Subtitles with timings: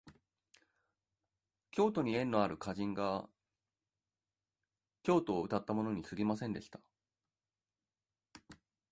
[1.69, 3.29] 京都に縁のある歌人が
[5.03, 6.81] 京都をうたったものにすぎませんでした